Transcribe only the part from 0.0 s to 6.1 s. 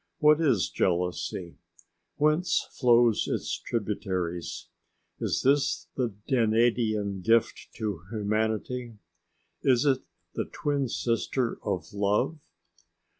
What is jealousy? Whence flow its tributaries? Is this